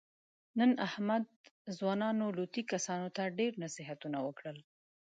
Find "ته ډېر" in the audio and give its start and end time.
3.15-3.51